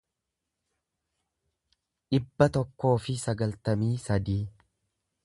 dhibba 2.15 2.49
tokkoo 2.55 2.95
fi 3.05 3.17
sagaltamii 3.27 3.95
sadii 4.09 4.43